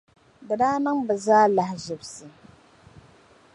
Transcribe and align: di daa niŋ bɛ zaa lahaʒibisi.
di 0.47 0.53
daa 0.61 0.77
niŋ 0.83 0.97
bɛ 1.07 1.13
zaa 1.25 1.45
lahaʒibisi. 1.55 2.25